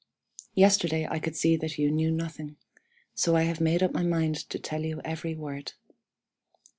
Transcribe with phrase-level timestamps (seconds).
[0.55, 2.55] Yesterday I could see that you knew nothing.
[3.13, 5.73] So I have made up my mind to tell you every word.